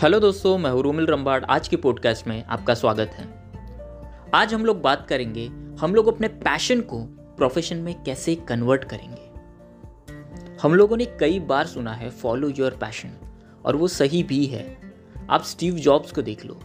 Hello 0.00 0.20
दोस्तों, 0.20 0.58
मैं 0.58 0.70
हूँ 0.70 0.82
रूमिल 0.82 1.06
रंबाड़। 1.06 1.44
आज 1.44 1.68
के 1.68 1.76
पॉडकास्ट 1.76 2.26
में 2.26 2.44
आपका 2.44 2.74
स्वागत 2.74 3.08
है। 3.08 3.26
आज 4.34 4.54
हम 4.54 4.64
लोग 4.64 4.80
बात 4.82 5.06
करेंगे, 5.08 5.46
हम 5.80 5.94
लोग 5.94 6.08
अपने 6.08 6.28
पैशन 6.28 6.80
को 6.80 6.98
प्रोफेशन 7.36 7.76
में 7.76 8.02
कैसे 8.02 8.34
कन्वर्ट 8.34 8.84
करेंगे। 8.84 10.56
हम 10.62 10.74
लोगों 10.74 10.96
ने 10.96 11.04
कई 11.04 11.40
बार 11.40 11.66
सुना 11.66 11.92
है 11.92 12.10
फॉलो 12.10 12.48
योर 12.48 12.70
पैशन 12.70 13.08
और 13.64 13.76
वो 13.76 13.88
सही 13.88 14.22
भी 14.22 14.46
है। 14.46 14.78
आप 15.30 15.42
स्टीव 15.42 15.74
जॉब्स 15.74 16.12
को 16.12 16.22
देख 16.22 16.46
लो, 16.46 16.60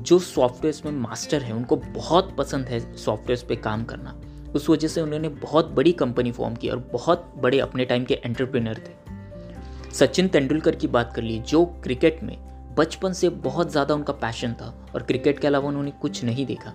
जो 0.00 0.18
सॉफ्टवेयर 0.18 0.82
में 0.84 0.92
मास्टर 0.92 1.42
है, 1.42 1.52
उनको 1.52 1.76
बहुत 1.76 2.34
पसंद 2.36 2.66
है 2.66 2.96
सॉफ्टवेयर 2.96 3.44
पे 3.48 3.56
काम 3.56 3.84
करना। 3.84 4.20
उस 4.54 4.70
वजह 4.70 4.88
से 4.88 5.00
उन्होंने 5.00 5.28
बहुत 5.28 5.66
बड़ी 5.66 5.92
कंपनी 5.92 6.32
फॉर्म 6.32 6.54
की 6.54 6.68
और 6.68 6.88
बहुत 6.92 7.32
बड़े 7.36 7.60
अपने 7.60 7.84
टाइम 7.84 8.04
के 8.04 8.14
एंटरप्रेनर 8.14 8.78
थे। 8.78 9.94
सचिन 9.94 10.28
तेंदुलकर 10.28 10.76
की 10.76 10.86
बात 10.86 11.12
कर 11.12 11.22
ली 11.22 11.38
जो 11.38 11.64
क्रिकेट 11.64 12.22
में 12.22 12.48
बचपन 12.78 13.12
से 13.12 13.28
बहुत 13.28 13.70
ज़्यादा 13.70 13.94
उनका 13.94 14.12
पैशन 14.12 14.52
था 14.52 14.74
और 14.94 15.02
क्रिकेट 15.02 15.38
के 15.38 15.46
अलावा 15.46 15.68
उन्होंने 15.68 15.90
कुछ 15.90 16.24
नहीं 16.24 16.46
देखा। 16.46 16.72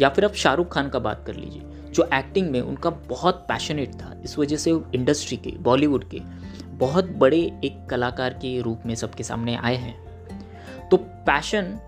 या 0.00 0.08
फिर 0.08 0.24
आप 0.24 0.34
शाहरुख 0.34 0.72
खान 0.72 0.88
का 0.88 0.98
बात 0.98 1.24
कर 1.26 1.34
लीजिए, 1.34 1.62
जो 1.90 2.08
एक्टिंग 2.14 2.50
में 2.50 2.60
उनका 2.60 2.90
बहुत 2.90 3.34
पैशनेट 3.34 3.94
था, 3.94 4.20
इस 4.24 4.38
वजह 4.38 4.56
से 4.56 4.70
इंडस्ट्री 4.94 5.36
के 5.36 5.50
बॉलीवुड 5.50 6.08
के, 6.08 6.20
बहुत 6.76 7.04
बड़े 7.04 7.40
एक 7.64 7.86
कलाकार 7.90 8.34
के 8.34 8.60
रूप 8.60 8.82
में 8.86 8.94
सबके 8.94 9.22
सामने 9.22 9.56
आए 9.56 9.76
हैं। 9.76 9.94
तो 10.88 10.96
पैशन 10.96 11.78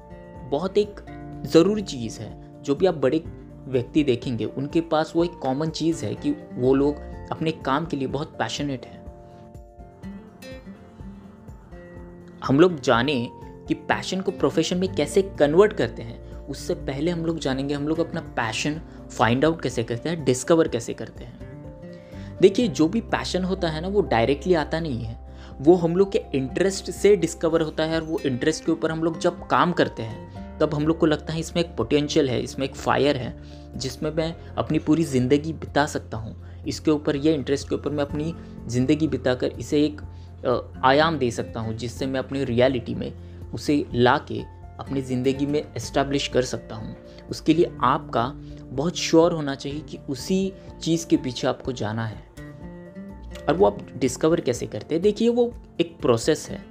बहुत 0.51 0.79
एक 0.79 1.01
ज़रूरी 1.47 1.83
चीज़ 1.83 2.21
है, 2.21 2.63
जो 2.63 2.75
भी 2.75 2.87
आप 2.87 2.95
बड़े 2.95 3.23
व्यक्ति 3.69 4.05
देखेंगे, 4.05 4.45
उनके 4.45 4.81
पास 4.81 5.13
वो 5.17 5.25
एक 5.25 5.39
कॉमन 5.43 5.71
चीज़ 5.71 6.05
है 6.05 6.15
कि 6.15 6.31
वो 6.53 6.75
लोग 6.75 6.97
अपने 7.33 7.51
काम 7.51 7.87
के 7.87 7.97
लिए 7.97 8.09
बहुत 8.09 8.37
पैशनेट 8.39 8.87
हैं। 8.87 8.96
हम 12.47 12.61
लोग 12.61 12.81
जाने 12.81 13.15
कि 13.69 13.75
पैशन 13.75 14.21
को 14.21 14.31
प्रोफेशन 14.31 14.79
में 14.79 14.95
कैसे 14.95 15.23
कन्वर्ट 15.39 15.73
करते 15.73 16.03
हैं, 16.03 16.47
उससे 16.49 16.75
पहले 16.75 17.11
हम 17.11 17.25
लोग 17.27 17.39
जानेंगे 17.39 17.75
हम 17.75 17.89
लोग 17.89 18.01
अपना 18.01 18.21
पैशन 18.37 18.81
फाइंड 19.11 19.45
आउट 19.45 19.63
कैसे 19.63 19.85
करते 19.85 20.09
हैं 20.09 20.25
डिस्कवर 20.25 20.69
कैसे 20.69 20.95
करते 20.95 21.25
हैं। 21.25 22.39
देखिए, 22.41 22.69
जो 22.69 22.89
भी 22.89 23.01
पैशन 23.01 23.45
होता 23.45 23.69
है 23.69 23.81
ना, 23.81 23.89
वो 23.89 24.01
डायरेक्टली 24.01 24.55
आता 24.55 24.81
नहीं 24.81 25.05
है। 25.05 25.19
वो 25.61 25.75
हम 25.75 25.97
लोग 25.97 26.13
के 26.13 26.23
इंटरेस्ट 26.35 26.91
से 26.91 27.15
डिस्कवर 27.17 27.63
होता 27.63 27.85
है 27.85 28.01
और 28.01 28.07
वो 28.07 28.19
इंटरेस्ट 28.27 28.65
के 28.65 28.73
ऊपर 28.73 28.91
हम 28.91 29.05
लोग 29.05 29.19
जब 29.19 29.47
काम 29.47 29.73
करते 29.73 30.03
हैं, 30.03 30.59
तब 30.59 30.75
हम 30.75 30.87
लोग 30.87 30.99
को 30.99 31.07
लगता 31.07 31.33
है 31.33 31.41
इसमें 31.41 31.63
एक 31.63 31.77
पोटेंशियल 31.77 32.31
है, 32.31 32.41
इसमें 32.41 32.67
एक 32.67 32.75
फायर 32.75 33.17
है, 33.17 33.37
जिसमें 33.77 34.11
मैं 34.11 34.35
अपनी 34.57 34.79
पूरी 34.79 35.05
ज़िंदगी 35.05 35.53
बिता 35.53 35.87
सकता 35.87 36.17
हूँ। 36.17 36.65
इसके 36.69 36.91
ऊपर, 36.91 37.17
ये 37.17 37.35
इंटरेस्ट 37.35 37.69
के 37.69 37.75
ऊपर 37.75 37.91
मैं 37.91 38.05
अपनी 38.05 38.35
ज़िंदगी 38.67 39.09
बिताकर 39.09 39.47
इसे 39.47 39.85
एक 39.85 40.01
आयाम 40.85 41.19
दे 41.19 41.31
सकता 41.31 41.61
हूँ 41.61 41.75
जिससे 41.75 42.07
मैं 42.07 42.21
अपनी 42.21 42.45
रियलिटी 42.45 42.95
में 42.95 43.13
उसे 43.55 43.85
ला 43.95 44.17
के 44.19 44.41
अपनी 44.79 45.03
ज़िंदगी 45.03 45.47
में 45.47 45.63
इस्टेब्लिश 45.77 46.29
कर 46.29 46.43
सकता 46.43 46.77
हूँ। 46.77 46.97
उसके 47.31 47.55
लिए 47.55 47.71
आपका 47.83 48.27
बहुत 48.63 48.97
श्योर 48.97 49.33
होना 49.33 49.55
चाहिए 49.55 49.81
कि 49.81 49.99
उसी 50.09 50.53
चीज़ 50.83 51.07
के 51.07 51.17
पीछे 51.17 51.47
आपको 51.47 51.73
जाना 51.73 52.07
है। 52.07 52.25
और 53.49 53.55
वो 53.55 53.67
आप 53.67 53.79
डिस्कवर 53.97 54.41
कैसे 54.41 54.67
करते 54.67 54.95
हैं? 54.95 55.03
देखिए 55.03 55.29
वो 55.29 55.53
एक 55.81 55.97
प्रोसेस 56.01 56.49
है। 56.51 56.65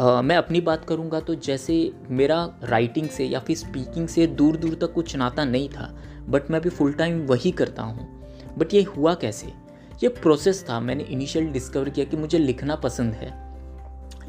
आ, 0.00 0.22
मैं 0.22 0.36
अपनी 0.36 0.60
बात 0.60 0.84
करूँगा 0.84 1.20
तो 1.20 1.34
जैसे 1.34 1.92
मेरा 2.10 2.58
राइटिंग 2.62 3.08
से 3.08 3.24
या 3.24 3.40
फिर 3.40 3.56
स्पीकिंग 3.56 4.08
से 4.08 4.26
दूर 4.26 4.56
दूर 4.56 4.74
तक 4.74 4.92
कुछ 4.92 5.16
नाता 5.16 5.44
नहीं 5.44 5.68
था 5.68 5.94
बट 6.28 6.50
मैं 6.50 6.60
अभी 6.60 6.70
फुल 6.70 6.92
टाइम 6.92 7.20
वही 7.26 7.50
करता 7.50 7.82
हूँ। 7.82 8.08
बट 8.58 8.74
ये 8.74 8.82
हुआ 8.82 9.14
कैसे? 9.14 9.52
ये 10.02 10.08
प्रोसेस 10.08 10.64
था। 10.70 10.80
मैंने 10.80 11.04
इनिशियल 11.04 11.46
डिस्कवर 11.46 11.88
किया 11.88 12.06
कि 12.06 12.16
मुझे 12.16 12.38
लिखना 12.38 12.74
पसंद 12.74 13.14
है। 13.14 13.30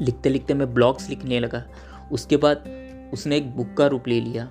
लिखते 0.00 0.28
लिखते 0.28 0.54
मैं 0.54 0.74
ब्लॉग्स 0.74 1.08
लिखने 1.08 1.40
लगा। 1.40 1.64
उसके 2.12 2.36
बाद 2.36 2.64
उसने 3.12 3.36
एक 3.36 3.56
बुक 3.56 3.74
का 3.74 3.86
रूप 3.86 4.08
ले 4.08 4.20
लिया 4.20 4.44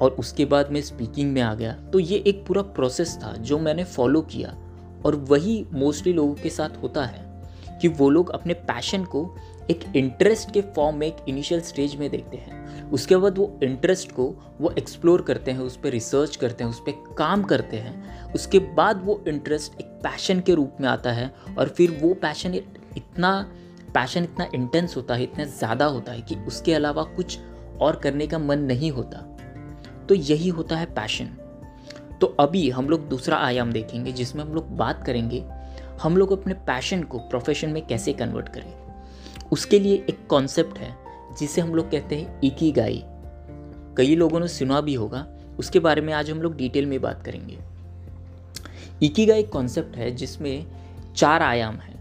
और 0.00 0.16
उसके 0.18 0.44
बाद 0.44 0.70
मैं 0.70 0.80
स्पीकिंग 0.80 1.32
में 1.32 1.42
आ 1.42 1.54
गया। 1.54 1.72
तो 1.72 1.98
ये 1.98 2.18
एक 2.26 2.46
पूरा 2.46 2.62
प्रोसेस 2.62 3.18
था 3.22 3.32
जो 3.32 3.58
मैंने 3.58 3.84
फॉलो 3.84 4.20
किया 4.20 4.56
और 5.04 5.16
वही 5.16 5.66
मोस्टली 5.72 6.12
लोगों 6.12 6.34
के 6.34 6.50
साथ 6.50 6.82
होता 6.82 7.04
है 7.04 7.24
कि 7.80 7.88
वो 7.88 8.10
लोग 8.10 8.30
अपने 8.30 8.54
पैशन 8.54 9.04
को 9.04 9.36
एक 9.70 9.84
इंटरेस्ट 9.96 10.52
के 10.52 10.60
फॉर्म 10.60 10.96
में 10.96 11.06
एक 11.06 11.16
इनिशियल 11.28 11.60
स्टेज 11.60 11.96
में 11.96 12.10
देखते 12.10 12.36
हैं। 12.36 12.65
उसके 12.92 13.16
बाद 13.16 13.38
वो 13.38 13.58
इंटरेस्ट 13.62 14.12
को 14.12 14.24
वो 14.60 14.70
एक्सप्लोर 14.78 15.22
करते 15.22 15.50
हैं, 15.50 15.60
उस 15.60 15.76
पर 15.76 15.90
रिसर्च 15.90 16.36
करते 16.36 16.64
हैं, 16.64 16.70
उस 16.70 16.80
पर 16.80 17.14
काम 17.18 17.42
करते 17.44 17.76
हैं। 17.76 18.32
उसके 18.34 18.58
बाद 18.58 19.04
वो 19.04 19.22
इंटरेस्ट 19.28 19.80
एक 19.80 19.86
पैशन 20.02 20.40
के 20.40 20.54
रूप 20.54 20.76
में 20.80 20.88
आता 20.88 21.12
है 21.12 21.32
और 21.58 21.68
फिर 21.68 21.98
वो 22.02 22.12
पैशन 22.14 22.54
इतना 22.54 23.30
पैशन 23.94 24.24
इतना 24.24 24.48
इंटेंस 24.54 24.96
होता 24.96 25.14
है, 25.14 25.22
इतना 25.22 25.44
ज़्यादा 25.44 25.84
होता 25.86 26.12
है 26.12 26.20
कि 26.20 26.34
उसके 26.46 26.74
अलावा 26.74 27.02
कुछ 27.16 27.38
और 27.80 27.96
करने 27.96 28.26
का 28.26 28.38
मन 28.38 28.58
नहीं 28.60 28.90
होता। 28.90 29.18
तो 30.08 30.14
यही 30.14 30.48
होता 30.48 30.76
है 30.76 30.86
पैशन 30.94 31.36
तो 32.20 32.26
अभी 32.40 32.68
हम 32.70 32.88
लोग 32.88 33.08
दूसरा 33.08 33.36
आयाम 33.36 33.72
देखेंगे, 33.72 34.12
जिसमें 34.12 34.42
हम 34.44 34.54
लोग 34.54 34.76
बात 34.76 35.02
करेंगे, 35.06 35.42
हम 36.02 36.16
लोग 36.16 36.32
अपने 36.32 36.54
पैशन 36.66 37.02
को 37.02 37.18
प्रोफेशन 37.20 37.70
में 37.70 37.86
कैसे 37.86 38.12
कन्वर्ट 38.12 38.48
करें। 38.48 38.72
उसके 39.52 39.78
लिए 39.78 40.04
एक 40.10 40.26
कॉन्सेप्ट 40.26 40.78
है 40.78 40.94
जिसे 41.38 41.60
हम 41.60 41.74
लोग 41.74 41.90
कहते 41.90 42.16
हैं 42.16 42.40
इकी 42.40 42.72
गाई 42.72 43.02
कई 43.96 44.14
लोगों 44.16 44.40
ने 44.40 44.48
सुना 44.48 44.80
भी 44.80 44.94
होगा, 44.94 45.26
उसके 45.58 45.78
बारे 45.78 46.00
में 46.00 46.12
आज 46.14 46.30
हम 46.30 46.42
लोग 46.42 46.56
डिटेल 46.56 46.86
में 46.86 47.00
बात 47.00 47.22
करेंगे। 47.22 47.58
इकी 49.02 49.22
एक 49.22 49.50
कॉन्सेप्ट 49.50 49.96
है 49.96 50.10
जिसमें 50.10 50.66
चार 51.16 51.42
आयाम 51.42 51.76
है। 51.76 51.96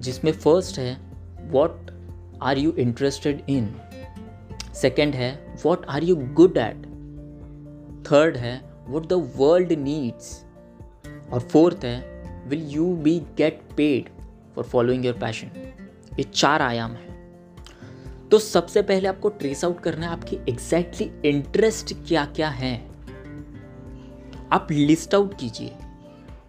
जिसमें 0.00 0.32
फ़र्स्ट 0.32 0.78
है 0.78 1.00
what 1.50 1.90
are 2.42 2.58
you 2.58 2.72
interested 2.72 3.42
in 3.48 3.74
second 4.74 5.14
है 5.14 5.56
what 5.66 5.86
are 5.86 6.04
you 6.04 6.16
good 6.16 6.56
at 6.56 6.86
third 8.06 8.36
है 8.36 8.60
वट 8.88 9.06
द 9.06 9.32
वर्ल्ड 9.36 9.72
नीड्स 9.72 10.44
और 11.32 11.40
फोर्थ 11.40 11.84
है 11.84 11.98
will 12.46 12.68
you 12.68 12.94
be 12.96 13.18
get 13.36 13.60
paid 13.76 14.08
for 14.54 14.64
following 14.64 15.06
your 15.06 15.14
passion 15.14 15.50
ये 16.18 16.22
चार 16.22 16.62
आयाम 16.62 16.92
है। 16.92 17.09
तो 18.30 18.38
सबसे 18.38 18.82
पहले 18.82 19.08
आपको 19.08 19.28
ट्रेस 19.28 19.64
आउट 19.64 19.80
करना 19.80 20.06
है 20.06 20.12
आपकी 20.12 20.36
एग्जैक्टली 20.48 21.10
इंटरेस्ट 21.24 21.92
क्या 22.08 22.24
क्या 22.26 22.48
है। 22.48 22.74
आप 24.52 24.68
लिस्ट 24.70 25.14
आउट 25.14 25.38
कीजिए। 25.38 25.72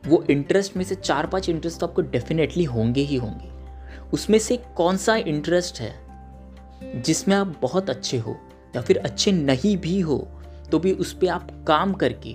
वो 0.08 0.22
इंटरेस्ट 0.30 0.76
में 0.78 0.84
से 0.84 0.96
चार 0.96 1.28
पाँच 1.28 1.50
इंटरेस्ट 1.50 1.80
तो 1.80 1.88
आपको 1.88 2.02
डेफिनेटली 2.02 2.64
होंगे 2.64 3.02
ही 3.02 3.16
होंगे। 3.16 3.50
उसमें 4.14 4.38
से 4.40 4.58
कौन 4.76 4.98
सा 4.98 5.16
इंटरेस्ट 5.16 5.80
है, 5.80 5.94
जिसमें 7.02 7.36
आप 7.36 7.56
बहुत 7.62 7.90
अच्छे 7.90 8.18
हो 8.18 8.36
या 8.76 8.82
फिर 8.82 8.98
अच्छे 8.98 9.32
नहीं 9.32 9.76
भी 9.78 10.00
हो 10.00 10.18
तो 10.72 10.80
भी 10.80 10.92
उस 10.94 11.14
पर 11.14 11.28
आप 11.28 11.50
काम 11.68 11.94
करके 11.94 12.34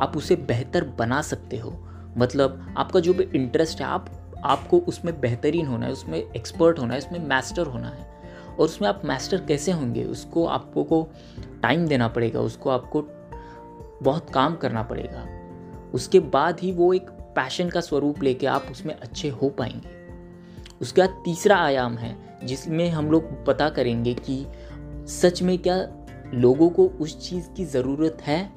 आप 0.00 0.12
उसे 0.16 0.36
बेहतर 0.36 0.84
बना 0.98 1.20
सकते 1.22 1.56
हो। 1.56 1.70
मतलब 2.18 2.74
आपका 2.78 3.00
जो 3.00 3.14
भी 3.14 3.24
इंटरेस्ट 3.34 3.80
है, 3.80 3.86
आप, 3.86 4.10
आपको 4.44 4.78
उसमें 4.78 5.20
बेहतरीन 5.20 5.66
होना 5.66 5.86
है, 5.86 5.92
उसमें 5.92 6.18
एक्सपर्ट 6.18 6.78
होना 6.78 6.94
है, 6.94 7.00
उसमें 7.00 7.28
मास्टर 7.28 7.66
होना 7.66 7.88
है। 7.88 8.10
और 8.58 8.64
उसमें 8.64 8.88
आप 8.88 9.02
मास्टर 9.04 9.44
कैसे 9.44 9.72
होंगे, 9.72 10.04
उसको 10.04 10.46
आपको 10.46 10.84
को 10.84 11.08
टाइम 11.62 11.86
देना 11.86 12.08
पड़ेगा, 12.08 12.40
उसको 12.40 12.70
आपको 12.70 13.02
बहुत 14.02 14.30
काम 14.30 14.56
करना 14.56 14.82
पड़ेगा। 14.82 15.26
उसके 15.94 16.20
बाद 16.20 16.60
ही 16.60 16.72
वो 16.72 16.92
एक 16.94 17.10
पैशन 17.36 17.68
का 17.68 17.80
स्वरूप 17.80 18.22
लेके 18.22 18.46
आप 18.46 18.66
उसमें 18.70 18.94
अच्छे 18.94 19.28
हो 19.28 19.48
पाएँगे। 19.48 19.88
उसके 20.80 21.00
बाद 21.00 21.22
तीसरा 21.24 21.56
आयाम 21.56 21.98
है, 21.98 22.16
जिसमें 22.44 22.90
हम 22.90 23.10
लोग 23.10 23.44
पता 23.44 23.68
करेंगे 23.68 24.14
कि 24.14 24.46
सच 25.08 25.42
में 25.42 25.58
क्या 25.58 25.76
लोगों 26.34 26.70
को 26.70 26.86
उस 26.86 27.28
चीज़ 27.28 27.48
की 27.50 27.64
ज़रूरत 27.64 28.18
है, 28.22 28.52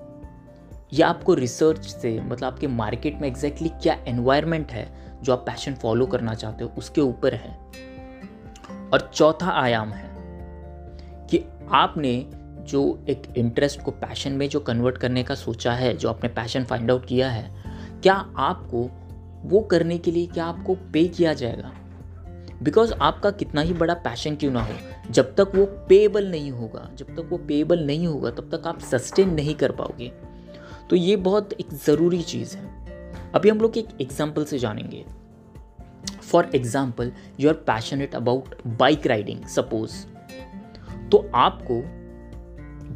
या 0.93 1.07
आपको 1.07 1.33
रिसर्च 1.33 1.85
से 1.85 2.19
मतलब 2.21 2.43
आपके 2.43 2.67
मार्केट 2.67 3.21
में 3.21 3.27
एग्जैक्टली 3.27 3.69
exactly 3.69 3.83
क्या 3.83 4.05
एनवायरनमेंट 4.07 4.71
है 4.71 4.87
जो 5.23 5.33
आप 5.33 5.39
पैशन 5.39 5.73
फॉलो 5.73 6.05
करना 6.05 6.33
चाहते 6.33 6.63
हो, 6.63 6.71
उसके 6.77 7.01
ऊपर 7.01 7.33
है। 7.33 7.59
और 8.93 9.11
चौथा 9.13 9.51
आयाम 9.51 9.89
है 9.89 10.09
कि 11.27 11.45
आपने 11.71 12.29
जो 12.59 13.05
एक 13.09 13.23
इंटरेस्ट 13.37 13.81
को 13.81 13.91
पैशन 13.91 14.31
में 14.31 14.49
जो 14.49 14.59
कन्वर्ट 14.59 14.97
करने 14.97 15.23
का 15.23 15.35
सोचा 15.35 15.73
है, 15.73 15.97
जो 15.97 16.09
आपने 16.09 16.29
पैशन 16.29 16.63
फाइंड 16.63 16.91
आउट 16.91 17.05
किया 17.05 17.29
है, 17.29 17.55
क्या 18.03 18.13
आपको 18.37 18.89
वो 19.43 19.61
करने 19.61 19.97
के 19.97 20.11
लिए, 20.11 20.27
क्या 20.27 20.45
आपको 20.45 20.75
पे 20.75 21.07
किया 21.07 21.33
जाएगा? 21.33 21.71
बिकॉज़ 22.63 22.93
आपका 22.93 23.31
कितना 23.31 23.61
ही 23.61 23.73
बड़ा 23.73 23.93
पैशन 23.93 24.35
क्यों 24.35 24.51
ना 24.51 24.61
हो, 24.61 24.73
जब 25.11 25.35
तक 25.35 25.51
वो 25.55 25.65
पेएबल 25.65 26.27
नहीं 26.27 26.51
होगा, 26.51 26.89
जब 26.95 27.05
तक 27.05 27.27
वो 27.29 27.37
पेएबल 27.37 27.79
नहीं 27.79 28.07
होगा, 28.07 28.29
तब 28.29 28.55
तक 28.55 28.67
आप 28.67 28.79
सस्टेन 28.79 29.29
नहीं 29.29 29.55
कर 29.55 29.71
पाओगे। 29.71 30.11
तो 30.89 30.95
ये 30.95 31.15
बहुत 31.15 31.53
एक 31.53 31.73
ज़रूरी 31.73 32.21
चीज़ 32.21 32.57
है। 32.57 32.85
अभी 33.35 33.49
हम 33.49 33.57
लोग 33.57 33.77
एक 33.77 33.87
एग्ज़ाम्पल 34.01 34.45
से 34.45 34.59
जानेंगे। 34.59 35.05
For 36.35 36.49
example 36.55 37.11
you 37.39 37.49
are 37.49 37.55
passionate 37.67 38.15
about 38.15 38.55
bike 38.79 39.07
riding 39.07 39.43
suppose 39.49 39.93
तो 41.11 41.29
आपको 41.35 41.81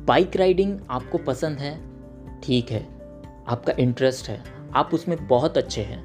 बाइक 0.06 0.36
राइडिंग 0.38 0.80
आपको 0.90 1.18
पसंद 1.18 1.58
है, 1.58 1.74
ठीक 2.44 2.72
है, 2.72 2.82
आपका 3.48 3.74
इंटरेस्ट 3.80 4.30
है, 4.30 4.42
आप 4.76 4.94
उसमें 4.94 5.28
बहुत 5.28 5.58
अच्छे 5.58 5.82
हैं 5.82 6.02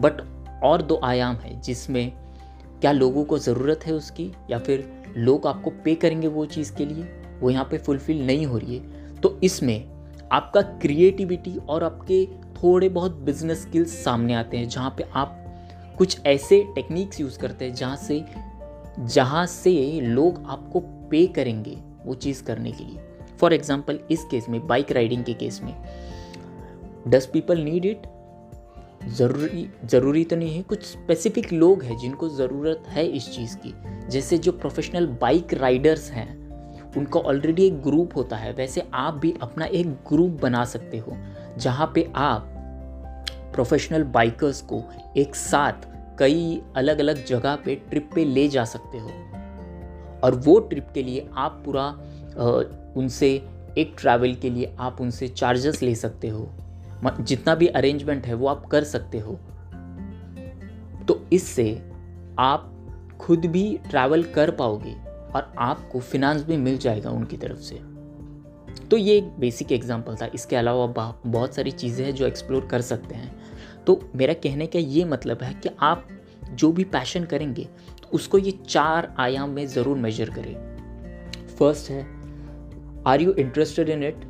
बट 0.00 0.20
और 0.64 0.82
दो 0.82 0.98
आयाम 1.04 1.36
है 1.36 1.60
जिसमें 1.60 2.12
क्या 2.80 2.92
लोगों 2.92 3.24
को 3.24 3.38
ज़रूरत 3.38 3.86
है 3.86 3.92
उसकी, 3.92 4.30
या 4.50 4.58
फिर 4.58 4.84
लोग 5.16 5.46
आपको 5.46 5.70
पे 5.84 5.94
करेंगे 5.94 6.28
वो 6.28 6.46
चीज़ 6.46 6.74
के 6.76 6.86
लिए, 6.86 7.04
वो 7.40 7.50
यहाँ 7.50 7.64
पे 7.64 7.78
फुलफिल 7.78 8.26
नहीं 8.26 8.46
हो 8.46 8.58
रही 8.58 8.76
है। 8.76 9.20
तो 9.20 9.38
इसमें 9.42 10.28
आपका 10.32 10.62
क्रिएटिविटी 10.62 11.56
और 11.58 11.84
आपके 11.84 12.24
थोड़े 12.56 12.88
बहुत 12.90 13.16
बिज़नेस 13.20 13.62
स्किल्स 13.62 14.02
सामने 14.04 14.34
आते 14.34 14.56
हैं, 14.56 14.68
जहाँ 14.68 14.94
पे 14.98 15.04
आप 15.14 15.40
कुछ 15.98 16.18
ऐसे 16.26 16.62
टेक्निक्स 16.74 17.20
यूज़ 17.20 17.38
करते 17.38 17.64
हैं 17.64 17.74
जहाँ 17.74 17.96
से 17.96 18.24
जहाँ 18.98 19.44
से 19.46 20.00
लोग 20.00 20.42
आपको 20.46 20.80
पे 21.10 21.26
करेंगे 21.26 21.76
वो 22.04 22.14
चीज़ 22.14 22.42
करने 22.44 22.72
के 22.72 22.84
लिए। 22.84 23.00
फॉर 23.40 23.52
एग्ज़ाम्पल 23.54 23.98
इस 24.10 24.24
केस 24.24 24.48
में 24.48 24.66
बाइक 24.66 24.92
राइडिंग 24.92 25.24
के 25.24 25.34
केस 25.34 25.60
में 25.62 25.74
डस 27.08 27.26
पीपल 27.26 27.58
नीड 27.58 27.84
इट 27.86 28.06
ज़रूरी 29.08 29.68
ज़रूरी 29.84 30.24
तो 30.24 30.36
नहीं 30.36 30.56
है, 30.56 30.62
कुछ 30.62 30.84
स्पेसिफिक 30.84 31.52
लोग 31.52 31.82
हैं 31.82 31.96
जिनको 31.98 32.28
ज़रूरत 32.28 32.82
है 32.88 33.06
इस 33.06 33.28
चीज़ 33.34 33.56
की। 33.56 33.74
जैसे 34.10 34.38
जो 34.38 34.52
प्रोफेशनल 34.52 35.06
बाइक 35.20 35.54
राइडर्स 35.54 36.10
हैं, 36.10 36.28
उनका 36.96 37.20
ऑलरेडी 37.20 37.66
एक 37.66 37.80
ग्रुप 37.82 38.16
होता 38.16 38.36
है, 38.36 38.52
वैसे 38.52 38.82
आप 38.94 39.14
भी 39.14 39.34
अपना 39.42 39.64
एक 39.64 39.88
ग्रुप 40.08 40.40
बना 40.42 40.64
सकते 40.64 40.98
हो, 40.98 41.16
जहाँ 41.58 41.90
पे 41.94 42.08
आप 42.14 42.50
प्रोफेशनल 43.54 44.02
बाइकर्स 44.02 44.60
को 44.60 44.82
एक 45.16 45.34
साथ 45.34 45.72
कई 46.18 46.62
अलग 46.76 46.98
अलग 46.98 47.26
जगह 47.26 47.56
पे 47.56 47.74
ट्रिप 47.74 48.10
पे 48.14 48.24
ले 48.24 48.48
जा 48.48 48.64
सकते 48.64 48.98
हो। 48.98 49.10
और 50.24 50.34
वो 50.34 50.58
ट्रिप 50.58 50.88
के 50.94 51.02
लिए 51.02 51.28
आप 51.34 51.62
पूरा 51.64 51.88
उनसे, 52.96 53.48
एक 53.78 53.96
ट्रैवल 53.98 54.34
के 54.34 54.50
लिए 54.50 54.76
आप 54.78 55.00
उनसे 55.00 55.28
चार्जेस 55.28 55.82
ले 55.82 55.94
सकते 55.94 56.28
हो। 56.28 56.50
जितना 57.20 57.54
भी 57.54 57.66
अरेंजमेंट 57.66 58.26
है 58.26 58.34
वो 58.34 58.48
आप 58.48 58.66
कर 58.66 58.84
सकते 58.84 59.18
हो। 59.18 59.38
तो 61.08 61.26
इससे 61.32 61.90
आप 62.38 62.70
खुद 63.20 63.46
भी 63.46 63.80
ट्रैवल 63.90 64.22
कर 64.22 64.50
पाओगे 64.50 64.92
और 65.34 65.52
आपको 65.58 66.00
फिनांस 66.00 66.42
भी 66.42 66.56
मिल 66.56 66.78
जाएगा 66.78 67.10
उनकी 67.10 67.36
तरफ़ 67.36 67.58
से। 67.58 67.80
तो 68.90 68.96
ये 68.96 69.16
एक 69.16 69.28
बेसिक 69.40 69.72
एग्ज़ाम्पल 69.72 70.16
था। 70.16 70.26
इसके 70.34 70.56
अलावा 70.56 70.86
बहुत 71.26 71.54
सारी 71.54 71.70
चीज़ें 71.72 72.04
हैं 72.04 72.14
जो 72.14 72.26
एक्सप्लोर 72.26 72.66
कर 72.66 72.80
सकते 72.82 73.14
हैं। 73.14 73.32
तो 73.86 74.00
मेरा 74.16 74.34
कहने 74.34 74.66
का 74.66 74.78
ये 74.78 75.04
मतलब 75.04 75.42
है 75.42 75.52
कि 75.54 75.68
आप 75.82 76.06
जो 76.52 76.70
भी 76.72 76.84
पैशन 76.86 77.24
करेंगे 77.24 77.64
तो 78.02 78.08
उसको 78.12 78.38
ये 78.38 78.50
चार 78.68 79.14
आयाम 79.20 79.50
में 79.50 79.66
ज़रूर 79.68 79.96
मेजर 79.98 80.30
करें। 80.30 80.54
फ़र्स्ट 81.58 81.90
है 81.90 82.02
are 83.06 83.20
you 83.20 83.32
interested 83.34 83.88
in 83.88 84.02
it 84.02 84.24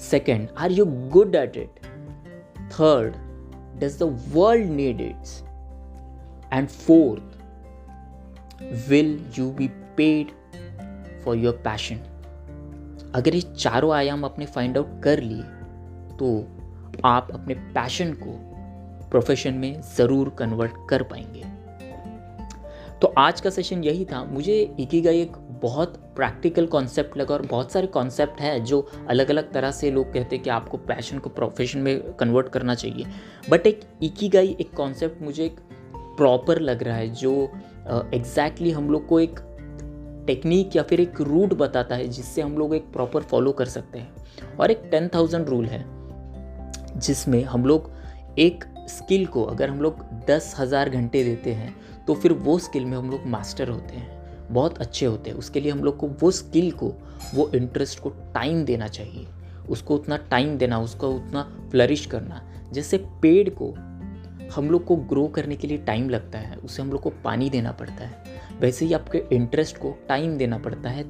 second 0.00 0.48
are 0.58 0.72
you 0.72 0.84
good 1.12 1.34
at 1.34 1.56
it 1.56 1.80
third 2.72 3.14
does 3.80 3.98
the 3.98 4.02
world 4.32 4.70
need 4.70 5.00
it's 5.00 5.42
and 6.52 6.68
fourth 6.68 7.22
will 8.88 9.18
you 9.38 9.50
be 9.52 9.68
paid 9.96 10.30
for 11.24 11.36
your 11.36 11.60
passion 11.64 12.00
अगर 13.14 13.34
ये 13.34 13.40
चारों 13.40 13.92
आयाम 13.92 14.24
आपने 14.24 14.46
फाइंड 14.46 14.78
आउट 14.78 15.02
कर 15.02 15.20
लिए 15.20 15.42
तो 16.16 16.46
आप 17.04 17.28
अपने 17.34 17.54
पैशन 17.54 18.12
को 18.12 18.32
प्रोफेशन 19.10 19.54
में 19.54 19.80
ज़रूर 19.96 20.28
कन्वर्ट 20.28 20.72
कर 20.90 21.02
पाएँगे। 21.02 21.44
तो 22.98 23.14
आज 23.18 23.40
का 23.40 23.50
सेशन 23.50 23.84
यही 23.84 24.04
था। 24.04 24.24
मुझे 24.24 24.76
इकीगा 24.80 25.10
एक 25.10 25.36
बहुत 25.62 25.96
प्रैक्टिकल 26.16 26.66
कॉन्सेप्ट 26.66 27.16
लगा 27.16 27.34
और 27.34 27.42
बहुत 27.42 27.72
सारे 27.72 27.86
कॉन्सेप्ट 27.86 28.40
है 28.40 28.60
जो 28.64 28.88
अलग 29.08 29.30
अलग 29.30 29.52
तरह 29.52 29.70
से 29.70 29.90
लोग 29.90 30.12
कहते 30.12 30.36
हैं 30.36 30.42
कि 30.42 30.50
आपको 30.50 30.76
पैशन 30.76 31.18
को 31.18 31.30
प्रोफेशन 31.30 31.78
में 31.78 32.12
कन्वर्ट 32.12 32.48
करना 32.48 32.74
चाहिए। 32.74 33.06
बट 33.50 33.66
एक 33.66 33.80
इकीगाई 34.02 34.56
एक 34.60 34.74
कॉन्सेप्ट 34.74 35.22
मुझे 35.22 35.44
एक 35.44 35.60
प्रॉपर 35.96 36.60
लग 36.60 36.82
रहा 36.82 36.96
है 36.96 37.08
जो 37.08 37.32
एग्जैक्टली 37.32 38.18
uh, 38.18 38.26
exactly 38.26 38.72
हम 38.72 38.90
लोग 38.90 39.06
को 39.06 39.20
एक 39.20 39.40
टेक्निक 40.26 40.76
या 40.76 40.82
फिर 40.82 41.00
एक 41.00 41.20
रूट 41.20 41.54
बताता 41.54 41.94
है 41.94 42.08
जिससे 42.08 42.42
हम 42.42 42.56
लोग 42.58 42.74
एक 42.74 42.92
प्रॉपर 42.92 43.22
फॉलो 43.22 43.52
कर 43.52 43.66
सकते 43.66 43.98
हैं। 43.98 44.56
और 44.56 44.70
एक 44.70 44.88
टेन 44.90 45.08
थाउज़ेंड 45.08 45.48
रूल 45.48 45.66
है, 45.66 45.84
जिसमें 46.96 47.42
हम 47.44 47.66
लोग 47.66 47.90
एक 48.38 48.64
स्किल 48.88 49.26
को 49.26 49.44
अगर 49.44 49.70
हम 49.70 49.80
लोग 49.80 50.02
दस 50.28 50.54
हज़ार 50.58 50.88
घंटे 50.90 51.22
देते 51.24 51.52
हैं 51.52 51.74
तो 52.06 52.14
फिर 52.14 52.32
वो 52.34 52.58
स्किल 52.58 52.84
में 52.84 52.96
हम 52.96 53.10
लोग 53.10 53.26
मास्टर 53.26 53.68
होते 53.68 53.94
हैं, 53.94 54.46
बहुत 54.50 54.78
अच्छे 54.78 55.06
होते 55.06 55.30
हैं। 55.30 55.36
उसके 55.36 55.60
लिए 55.60 55.72
हम 55.72 55.84
लोग 55.84 55.96
को 55.96 56.08
वो 56.20 56.30
स्किल 56.30 56.70
को, 56.72 56.92
वो 57.34 57.50
इंटरेस्ट 57.54 58.00
को 58.00 58.10
टाइम 58.34 58.64
देना 58.64 58.88
चाहिए। 58.88 59.26
उसको 59.68 59.94
उतना 59.94 60.16
टाइम 60.30 60.56
देना, 60.58 60.78
उसको 60.80 61.10
उतना 61.10 61.42
फ्लरिश 61.70 62.04
करना। 62.06 62.42
जैसे 62.72 62.98
पेड़ 63.22 63.48
को 63.50 63.74
हम 64.50 64.70
लोग 64.70 64.84
को 64.84 64.96
ग्रो 64.96 65.26
करने 65.26 65.56
के 65.56 65.66
लिए 65.66 65.78
टाइम 65.78 66.08
लगता 66.08 66.38
है, 66.38 66.56
उसे 66.56 66.82
हम 66.82 66.90
लोग 66.92 67.00
को 67.00 67.10
पानी 67.24 67.50
देना 67.50 67.72
पड़ता 67.72 68.04
है। 68.04 68.22
वैसे 68.60 68.84
ही 68.84 68.92
आपके 68.92 69.22
इंटरेस्ट 69.32 69.78
को 69.78 69.94
टाइम 70.08 70.36
देना 70.38 70.58
पड़ता 70.58 70.90
है, 70.90 71.04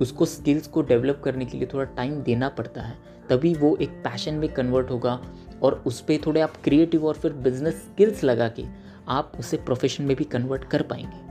उसको 0.00 0.24
स्किल्स 0.26 0.66
को 0.66 0.82
डेवलप 0.82 1.20
करने 1.24 1.44
के 1.44 1.58
लिए 1.58 1.68
थोड़ा 1.72 1.84
टाइम 1.86 2.20
देना 2.22 2.48
पड़ता 2.48 2.82
है, 2.82 2.96
तभी 3.30 3.54
वो 3.54 3.76
एक 3.76 3.90
पैशन 4.04 4.34
में 4.34 4.48
कन्वर्ट 4.48 4.90
होगा 4.90 5.20
और 5.62 5.82
उस 5.86 6.00
पर 6.00 6.18
थोड़े 6.26 6.40
आप 6.40 6.56
क्रिएटिव 6.64 7.06
और 7.06 7.14
फिर 7.14 7.32
बिज़नेस 7.32 7.74
स्किल्स 7.76 8.24
लगा 8.24 8.48
के 8.48 8.64
आप 9.08 9.32
उसे 9.38 9.56
प्रोफेशन 9.56 10.04
में 10.04 10.16
भी 10.16 10.24
कन्वर्ट 10.24 10.64
कर 10.64 10.82
पाएँगे। 10.82 11.28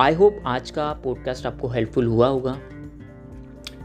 आई 0.00 0.14
होप 0.14 0.42
आज 0.46 0.70
का 0.70 0.92
पॉडकास्ट 1.04 1.46
आपको 1.46 1.68
हेल्पफुल 1.68 2.06
हुआ 2.06 2.28
होगा। 2.28 2.58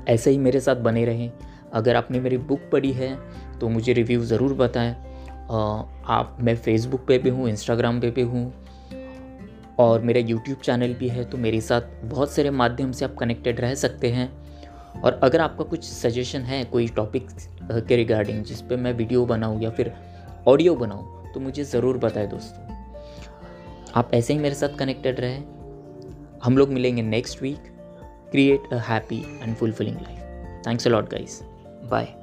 ऐसे 0.08 0.32
ही 0.32 0.38
मेरे 0.38 0.60
साथ 0.60 0.76
बने 0.78 1.06
रहें। 1.06 1.32
अगर 1.74 1.96
आपने 1.96 2.20
मेरी 2.20 2.38
बुक 2.38 2.70
पढ़ी 2.72 2.92
है 2.92 3.16
तो 3.60 3.70
मुझे 3.70 3.94
रिव्यू 3.94 4.24
ज़रूर 4.24 4.54
बताएँ। 4.54 4.96
आप, 5.52 6.38
मैं 6.42 6.56
फेसबुक 6.56 7.06
पे 7.08 7.18
भी 7.18 7.30
हूँ 7.30 7.48
इंस्टाग्राम 7.50 8.00
पे 8.02 8.10
भी 8.12 8.22
हूँ 8.22 8.52
और 9.80 10.02
मेरा 10.02 10.20
यूट्यूब 10.20 10.58
चैनल 10.58 10.94
भी 10.94 11.08
है 11.08 11.24
तो 11.24 11.38
मेरे 11.38 11.62
साथ 11.62 11.82
बहुत 12.04 12.32
सारे 12.32 12.50
माध्यम 12.52 12.92
से 12.92 13.06
आप 13.06 13.16
कनेक्टेड 13.16 13.60
रह 13.60 13.74
सकते 13.76 14.12
हैं। 14.12 14.30
और 15.02 15.20
अगर 15.24 15.42
आपका 15.42 15.64
कुछ 15.64 15.84
सजेशन 15.84 16.42
है, 16.42 16.64
कोई 16.66 16.88
टॉपिक 16.88 17.28
के 17.88 17.96
रिगार्डिंग 17.96 18.44
जिस 18.44 18.62
पे 18.62 18.76
मैं 18.76 18.94
वीडियो 18.94 19.26
बनाऊँ 19.26 19.62
या 19.62 19.70
फिर 19.70 19.94
ऑडियो 20.48 20.76
बनाऊँ 20.76 21.32
तो 21.34 21.40
मुझे 21.40 21.64
ज़रूर 21.64 21.98
बताएँ 21.98 22.28
दोस्तों। 22.28 22.70
आप 23.96 24.12
ऐसे 24.14 24.34
ही 24.34 24.40
मेरे 24.40 24.56
साथ 24.56 24.78
कनेक्टेड 24.78 25.20
रहे। 25.20 25.38
हम 26.44 26.58
लोग 26.58 26.70
मिलेंगे 26.70 27.02
next 27.02 27.42
week 27.42 27.72
create 28.32 28.74
a 28.74 28.78
happy 28.88 29.24
and 29.44 29.56
fulfilling 29.56 29.98
life 29.98 30.68
thanks 30.68 30.88
a 30.88 30.90
lot 30.90 31.10
guys 31.10 31.42
bye 31.92 32.14